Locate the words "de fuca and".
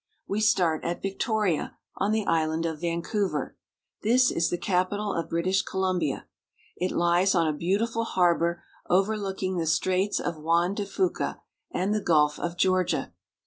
10.73-11.93